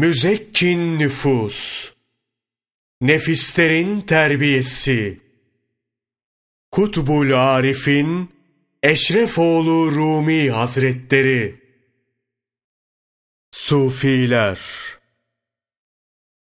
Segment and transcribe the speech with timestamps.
[0.00, 1.90] Müzekkin nüfus,
[3.00, 5.20] nefislerin terbiyesi,
[6.70, 8.30] Kutbul Arif'in
[8.82, 11.60] Eşrefoğlu Rumi Hazretleri,
[13.52, 14.60] Sufiler,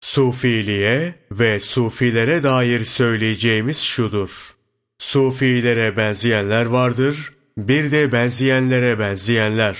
[0.00, 4.56] Sufiliğe ve Sufilere dair söyleyeceğimiz şudur.
[4.98, 9.78] Sufilere benzeyenler vardır, bir de benzeyenlere benzeyenler.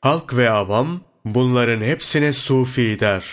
[0.00, 3.24] Halk ve avam bunların hepsine Sufi der.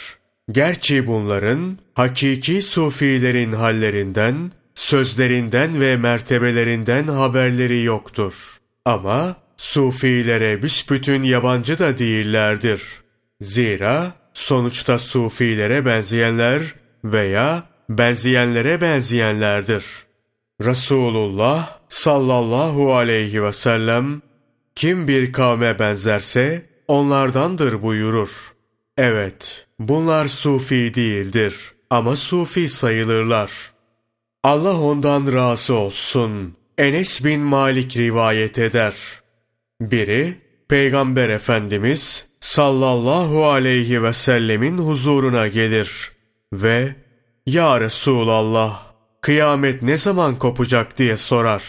[0.51, 8.57] Gerçi bunların hakiki Sufilerin hallerinden, sözlerinden ve mertebelerinden haberleri yoktur.
[8.85, 12.83] Ama Sufilere büsbütün yabancı da değillerdir.
[13.41, 16.61] Zira sonuçta Sufilere benzeyenler
[17.03, 19.85] veya benzeyenlere benzeyenlerdir.
[20.65, 24.21] Resulullah sallallahu aleyhi ve sellem
[24.75, 28.53] kim bir kavme benzerse onlardandır buyurur.
[28.97, 31.55] Evet, bunlar sufi değildir
[31.89, 33.51] ama sufi sayılırlar.
[34.43, 36.55] Allah ondan razı olsun.
[36.77, 38.95] Enes bin Malik rivayet eder.
[39.81, 40.35] Biri,
[40.69, 46.11] Peygamber Efendimiz sallallahu aleyhi ve sellemin huzuruna gelir
[46.53, 46.95] ve
[47.45, 48.83] ''Ya Resulallah,
[49.21, 51.63] kıyamet ne zaman kopacak?'' diye sorar.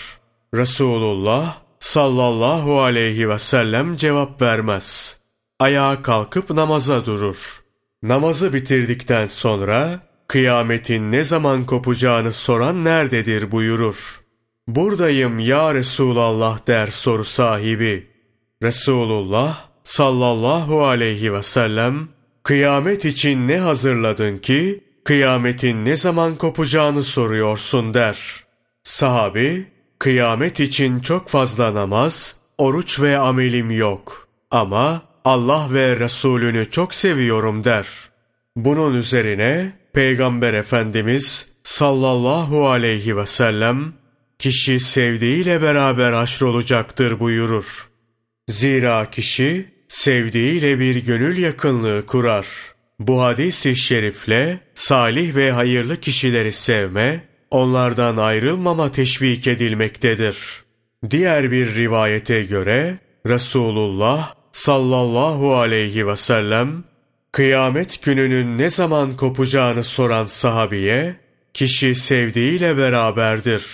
[0.55, 5.17] Resulullah sallallahu aleyhi ve sellem cevap vermez.
[5.61, 7.63] Ayağa kalkıp namaza durur.
[8.03, 14.21] Namazı bitirdikten sonra kıyametin ne zaman kopacağını soran nerededir buyurur.
[14.67, 18.11] Buradayım ya Resulallah der soru sahibi.
[18.63, 22.09] Resulullah sallallahu aleyhi ve sellem
[22.43, 28.45] kıyamet için ne hazırladın ki kıyametin ne zaman kopacağını soruyorsun der.
[28.85, 29.73] Sahabi
[30.03, 37.65] kıyamet için çok fazla namaz, oruç ve amelim yok ama Allah ve Resulünü çok seviyorum
[37.65, 37.87] der.
[38.57, 43.93] Bunun üzerine Peygamber Efendimiz sallallahu aleyhi ve sellem
[44.39, 47.89] kişi sevdiğiyle beraber haşrolacaktır buyurur.
[48.49, 52.47] Zira kişi sevdiğiyle bir gönül yakınlığı kurar.
[52.99, 60.63] Bu hadis-i şerifle salih ve hayırlı kişileri sevme, onlardan ayrılmama teşvik edilmektedir.
[61.11, 66.85] Diğer bir rivayete göre Resulullah sallallahu aleyhi ve sellem
[67.33, 71.17] kıyamet gününün ne zaman kopacağını soran sahabiye
[71.55, 73.67] kişi sevdiğiyle beraberdir.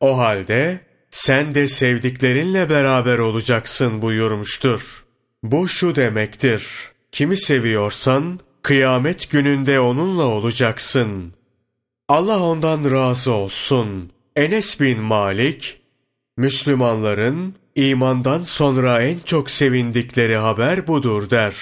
[0.00, 0.80] O halde
[1.10, 5.04] sen de sevdiklerinle beraber olacaksın buyurmuştur.
[5.42, 6.66] Bu şu demektir.
[7.12, 11.39] Kimi seviyorsan kıyamet gününde onunla olacaksın.
[12.10, 14.10] Allah ondan razı olsun.
[14.36, 15.80] Enes bin Malik,
[16.36, 21.54] Müslümanların imandan sonra en çok sevindikleri haber budur der.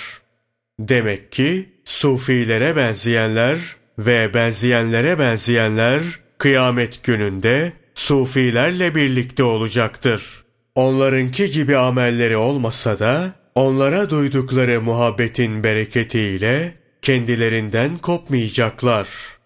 [0.81, 3.59] Demek ki sufilere benzeyenler
[3.99, 6.03] ve benzeyenlere benzeyenler
[6.39, 10.45] kıyamet gününde sufilerle birlikte olacaktır.
[10.75, 19.38] Onlarınki gibi amelleri olmasa da onlara duydukları muhabbetin bereketiyle kendilerinden kopmayacaklar.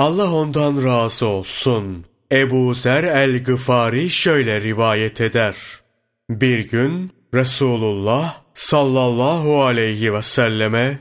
[0.00, 2.04] Allah ondan razı olsun.
[2.32, 5.56] Ebu Zer el-Gıfari şöyle rivayet eder.
[6.30, 10.98] Bir gün Resulullah sallallahu aleyhi ve selleme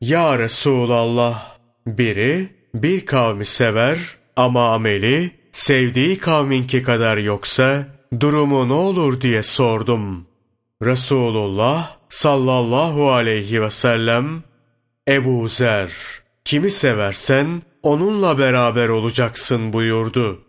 [0.00, 1.56] Ya Resulallah
[1.86, 3.98] biri bir kavmi sever
[4.36, 7.86] ama ameli sevdiği kavminki kadar yoksa
[8.20, 10.26] durumu ne olur diye sordum.
[10.82, 14.42] Resulullah sallallahu aleyhi ve sellem
[15.08, 15.92] Ebu Zer
[16.44, 20.40] kimi seversen onunla beraber olacaksın buyurdu.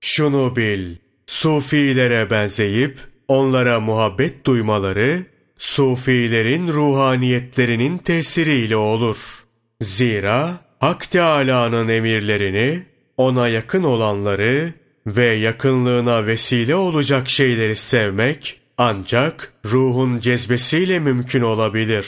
[0.00, 0.96] Şunu bil,
[1.26, 5.26] sufilere benzeyip onlara muhabbet duymaları,
[5.58, 9.44] sufilerin ruhaniyetlerinin tesiriyle olur.
[9.80, 10.50] Zira
[10.80, 14.72] Hak Teâlâ'nın emirlerini, ona yakın olanları
[15.06, 22.06] ve yakınlığına vesile olacak şeyleri sevmek, ancak ruhun cezbesiyle mümkün olabilir.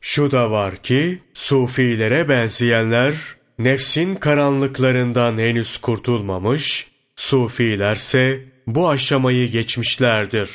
[0.00, 3.14] Şu da var ki, sufilere benzeyenler,
[3.64, 10.50] nefsin karanlıklarından henüz kurtulmamış, sufilerse bu aşamayı geçmişlerdir.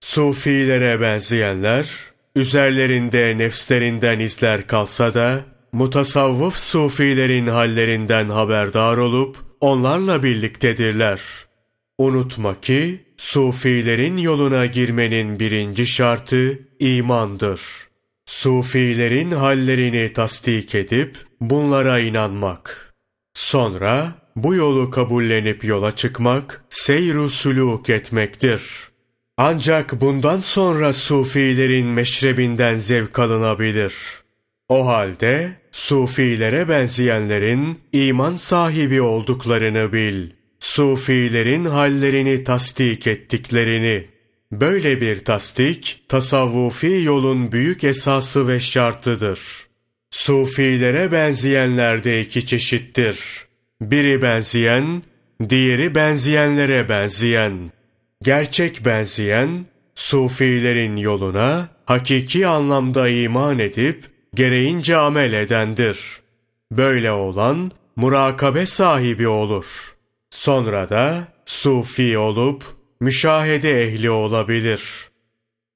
[0.00, 1.88] Sufilere benzeyenler,
[2.36, 5.40] üzerlerinde nefslerinden izler kalsa da,
[5.72, 11.20] mutasavvıf sufilerin hallerinden haberdar olup, onlarla birliktedirler.
[11.98, 17.60] Unutma ki, sufilerin yoluna girmenin birinci şartı imandır.
[18.26, 22.94] Sufilerin hallerini tasdik edip, bunlara inanmak.
[23.34, 28.62] Sonra, bu yolu kabullenip yola çıkmak, seyru suluk etmektir.
[29.36, 33.94] Ancak bundan sonra sufilerin meşrebinden zevk alınabilir.
[34.68, 40.30] O halde Sufilere benzeyenlerin iman sahibi olduklarını bil.
[40.60, 44.06] Sufilerin hallerini tasdik ettiklerini.
[44.52, 49.69] Böyle bir tasdik, tasavvufi yolun büyük esası ve şartıdır.
[50.10, 53.18] Sufilere benzeyenler de iki çeşittir.
[53.80, 55.02] Biri benzeyen,
[55.48, 57.70] diğeri benzeyenlere benzeyen.
[58.22, 64.04] Gerçek benzeyen, Sufilerin yoluna hakiki anlamda iman edip
[64.34, 66.20] gereğince amel edendir.
[66.72, 69.96] Böyle olan murakabe sahibi olur.
[70.30, 72.64] Sonra da sufi olup
[73.00, 74.82] müşahede ehli olabilir.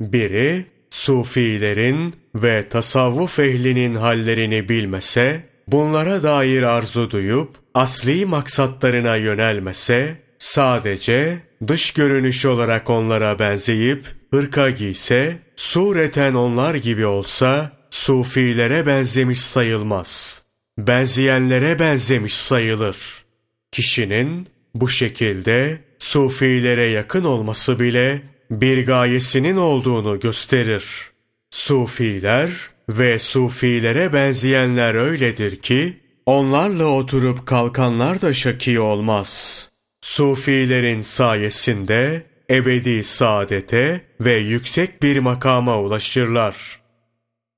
[0.01, 11.38] Biri sufilerin ve tasavvuf ehlinin hallerini bilmese, bunlara dair arzu duyup asli maksatlarına yönelmese, sadece
[11.67, 20.43] dış görünüş olarak onlara benzeyip hırka giyse, sureten onlar gibi olsa, sufilere benzemiş sayılmaz.
[20.79, 23.25] Benzeyenlere benzemiş sayılır.
[23.73, 31.11] Kişinin bu şekilde sufilere yakın olması bile bir gayesinin olduğunu gösterir.
[31.50, 32.50] Sufiler
[32.88, 39.69] ve sufilere benzeyenler öyledir ki, onlarla oturup kalkanlar da şaki olmaz.
[40.02, 46.81] Sufilerin sayesinde ebedi saadete ve yüksek bir makama ulaşırlar.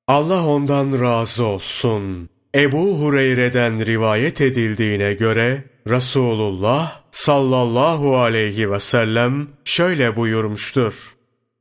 [0.08, 2.28] Allah ondan razı olsun.
[2.54, 11.14] Ebu Hureyre'den rivayet edildiğine göre Resulullah sallallahu aleyhi ve sellem şöyle buyurmuştur.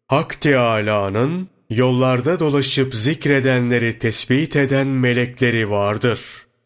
[0.08, 6.20] Hak Teâlâ'nın yollarda dolaşıp zikredenleri tespit eden melekleri vardır.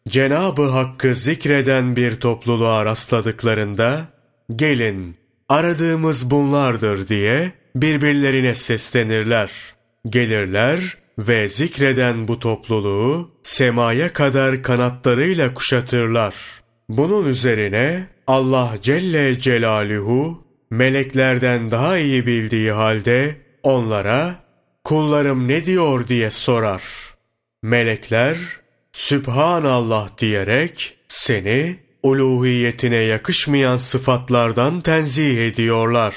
[0.08, 4.04] Cenabı Hakk'ı zikreden bir topluluğa rastladıklarında,
[4.56, 5.16] gelin
[5.48, 9.50] aradığımız bunlardır diye birbirlerine seslenirler.
[10.06, 16.34] Gelirler ve zikreden bu topluluğu semaya kadar kanatlarıyla kuşatırlar.
[16.90, 24.34] Bunun üzerine Allah Celle Celaluhu meleklerden daha iyi bildiği halde onlara
[24.84, 26.82] kullarım ne diyor diye sorar.
[27.62, 28.36] Melekler
[28.92, 36.14] Sübhanallah diyerek seni uluhiyetine yakışmayan sıfatlardan tenzih ediyorlar.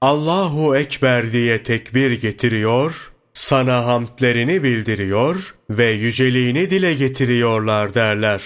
[0.00, 8.42] Allahu Ekber diye tekbir getiriyor, sana hamdlerini bildiriyor ve yüceliğini dile getiriyorlar derler.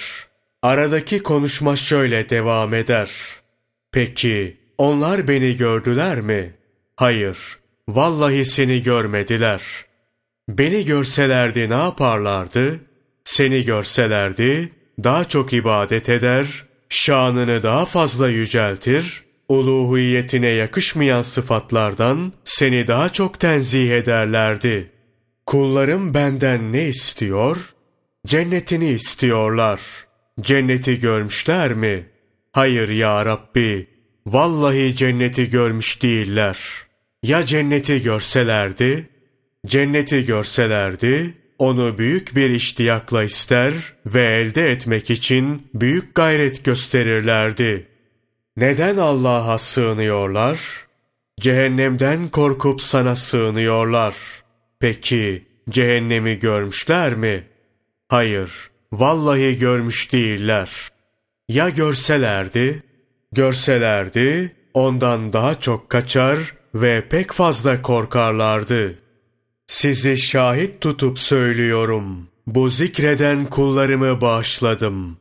[0.62, 3.10] Aradaki konuşma şöyle devam eder.
[3.92, 6.54] Peki onlar beni gördüler mi?
[6.96, 7.38] Hayır,
[7.88, 9.62] vallahi seni görmediler.
[10.48, 12.80] Beni görselerdi ne yaparlardı?
[13.24, 14.72] Seni görselerdi
[15.04, 23.90] daha çok ibadet eder, şanını daha fazla yüceltir, uluhiyetine yakışmayan sıfatlardan seni daha çok tenzih
[23.90, 24.90] ederlerdi.
[25.46, 27.74] Kullarım benden ne istiyor?
[28.26, 29.80] Cennetini istiyorlar.
[30.40, 32.06] Cenneti görmüşler mi?
[32.52, 33.86] Hayır ya Rabbi,
[34.26, 36.58] vallahi cenneti görmüş değiller.
[37.22, 39.08] Ya cenneti görselerdi?
[39.66, 43.74] Cenneti görselerdi, onu büyük bir iştiyakla ister
[44.06, 47.88] ve elde etmek için büyük gayret gösterirlerdi.
[48.56, 50.58] Neden Allah'a sığınıyorlar?
[51.40, 54.14] Cehennemden korkup sana sığınıyorlar.
[54.80, 57.46] Peki cehennemi görmüşler mi?
[58.08, 58.50] Hayır,
[59.00, 60.70] vallahi görmüş değiller.
[61.48, 62.82] Ya görselerdi?
[63.32, 66.38] Görselerdi, ondan daha çok kaçar
[66.74, 69.06] ve pek fazla korkarlardı.''
[69.66, 72.28] Sizi şahit tutup söylüyorum.
[72.46, 75.16] Bu zikreden kullarımı bağışladım.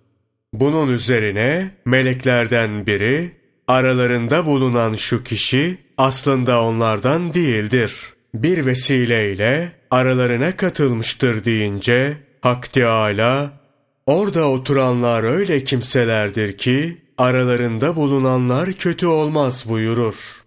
[0.54, 3.32] Bunun üzerine meleklerden biri,
[3.68, 7.94] aralarında bulunan şu kişi aslında onlardan değildir.
[8.34, 13.52] Bir vesileyle aralarına katılmıştır deyince, Hak Teâlâ,
[14.06, 20.45] orada oturanlar öyle kimselerdir ki, aralarında bulunanlar kötü olmaz buyurur.